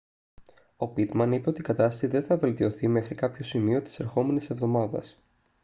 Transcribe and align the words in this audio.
ο 0.77 0.87
πίτμαν 0.87 1.31
είπε 1.31 1.49
ότι 1.49 1.61
η 1.61 1.63
κατάσταση 1.63 2.07
δεν 2.07 2.23
θα 2.23 2.37
βελτιωθεί 2.37 2.87
μέχρι 2.87 3.15
κάποιο 3.15 3.43
σημείο 3.43 3.81
της 3.81 3.99
ερχόμενης 3.99 4.49
εβδομάδας 4.49 5.21